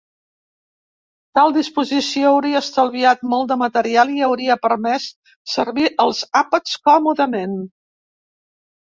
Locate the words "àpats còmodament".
6.41-7.55